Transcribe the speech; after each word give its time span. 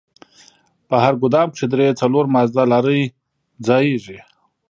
په 0.87 0.95
هر 1.03 1.13
ګودام 1.21 1.47
کښې 1.53 1.67
درې 1.73 1.87
څلور 2.01 2.25
مازدا 2.33 2.63
لارۍ 2.71 3.01
ځايېږي. 3.67 4.19